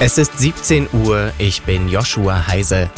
[0.00, 2.88] Es ist 17 Uhr, ich bin Joshua Heise.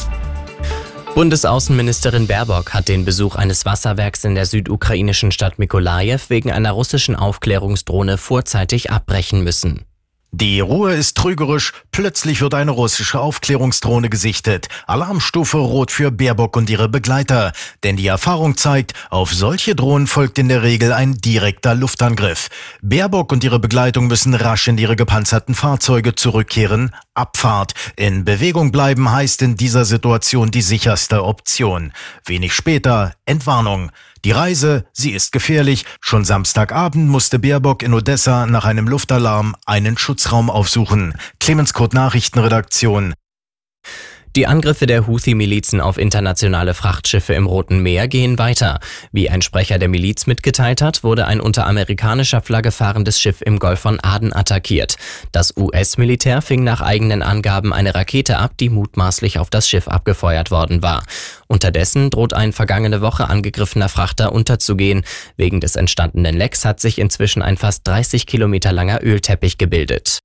[1.15, 7.15] Bundesaußenministerin Baerbock hat den Besuch eines Wasserwerks in der südukrainischen Stadt Mikolajew wegen einer russischen
[7.15, 9.85] Aufklärungsdrohne vorzeitig abbrechen müssen.
[10.33, 11.73] Die Ruhe ist trügerisch.
[11.91, 14.69] Plötzlich wird eine russische Aufklärungsdrohne gesichtet.
[14.87, 17.51] Alarmstufe rot für Baerbock und ihre Begleiter.
[17.83, 22.47] Denn die Erfahrung zeigt, auf solche Drohnen folgt in der Regel ein direkter Luftangriff.
[22.81, 26.95] Baerbock und ihre Begleitung müssen rasch in ihre gepanzerten Fahrzeuge zurückkehren.
[27.13, 27.73] Abfahrt.
[27.95, 31.91] In Bewegung bleiben heißt in dieser Situation die sicherste Option.
[32.25, 33.91] Wenig später Entwarnung.
[34.23, 35.85] Die Reise, sie ist gefährlich.
[35.99, 41.15] Schon Samstagabend musste Baerbock in Odessa nach einem Luftalarm einen Schutzraum aufsuchen.
[41.39, 43.13] Clemens Kurt Nachrichtenredaktion.
[44.37, 48.79] Die Angriffe der Houthi-Milizen auf internationale Frachtschiffe im Roten Meer gehen weiter.
[49.11, 53.59] Wie ein Sprecher der Miliz mitgeteilt hat, wurde ein unter amerikanischer Flagge fahrendes Schiff im
[53.59, 54.95] Golf von Aden attackiert.
[55.33, 60.49] Das US-Militär fing nach eigenen Angaben eine Rakete ab, die mutmaßlich auf das Schiff abgefeuert
[60.49, 61.03] worden war.
[61.47, 65.03] Unterdessen droht ein vergangene Woche angegriffener Frachter unterzugehen.
[65.35, 70.21] Wegen des entstandenen Lecks hat sich inzwischen ein fast 30 Kilometer langer Ölteppich gebildet.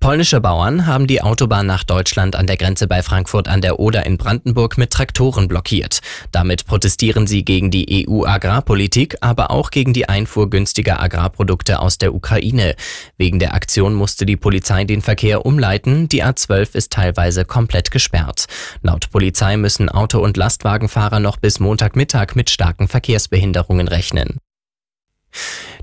[0.00, 4.06] Polnische Bauern haben die Autobahn nach Deutschland an der Grenze bei Frankfurt an der Oder
[4.06, 6.00] in Brandenburg mit Traktoren blockiert.
[6.30, 12.14] Damit protestieren sie gegen die EU-Agrarpolitik, aber auch gegen die Einfuhr günstiger Agrarprodukte aus der
[12.14, 12.76] Ukraine.
[13.16, 16.08] Wegen der Aktion musste die Polizei den Verkehr umleiten.
[16.08, 18.46] Die A12 ist teilweise komplett gesperrt.
[18.82, 24.38] Laut Polizei müssen Auto- und Lastwagenfahrer noch bis Montagmittag mit starken Verkehrsbehinderungen rechnen.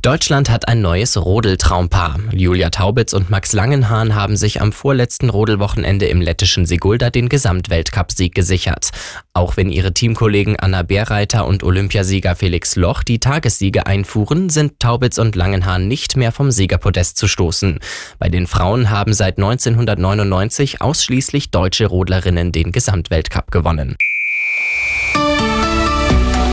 [0.05, 2.19] Deutschland hat ein neues Rodeltraumpaar.
[2.31, 8.35] Julia Taubitz und Max Langenhahn haben sich am vorletzten Rodelwochenende im lettischen Sigulda den Gesamtweltcupsieg
[8.35, 8.91] gesichert.
[9.33, 15.17] Auch wenn ihre Teamkollegen Anna Bärreiter und Olympiasieger Felix Loch die Tagessiege einfuhren, sind Taubitz
[15.17, 17.79] und Langenhahn nicht mehr vom Siegerpodest zu stoßen.
[18.19, 23.95] Bei den Frauen haben seit 1999 ausschließlich deutsche Rodlerinnen den Gesamtweltcup gewonnen.